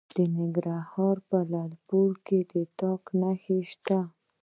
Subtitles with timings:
[0.15, 3.99] د ننګرهار په لعل پورې کې د تالک نښې شته.